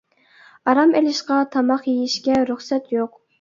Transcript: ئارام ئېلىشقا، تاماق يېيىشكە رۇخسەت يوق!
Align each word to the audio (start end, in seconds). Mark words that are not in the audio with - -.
ئارام 0.71 0.93
ئېلىشقا، 0.99 1.37
تاماق 1.57 1.85
يېيىشكە 1.91 2.39
رۇخسەت 2.53 2.91
يوق! 2.97 3.17